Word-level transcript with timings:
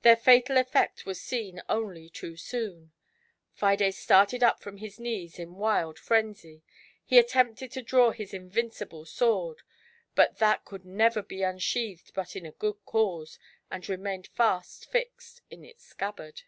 Their 0.00 0.16
fatal 0.16 0.56
effect 0.56 1.04
was 1.04 1.20
seen 1.20 1.60
only 1.68 2.08
too 2.08 2.34
soon; 2.38 2.92
Fides 3.52 3.98
started 3.98 4.42
up 4.42 4.62
from 4.62 4.78
his 4.78 4.98
knees 4.98 5.38
in 5.38 5.56
wild 5.56 5.98
frenzy— 5.98 6.62
he 7.04 7.18
attempted 7.18 7.70
to 7.72 7.82
draw 7.82 8.10
his 8.12 8.32
invincible 8.32 9.04
sword, 9.04 9.60
but 10.14 10.38
that 10.38 10.64
could 10.64 10.86
never 10.86 11.22
be 11.22 11.42
unsheathed 11.42 12.12
but 12.14 12.36
in 12.36 12.46
a 12.46 12.52
good 12.52 12.82
cause, 12.86 13.38
and 13.70 13.86
remained 13.86 14.28
fast 14.28 14.90
fixed 14.90 15.42
in 15.50 15.62
its 15.62 15.84
scab 15.84 16.16
bard. 16.16 16.40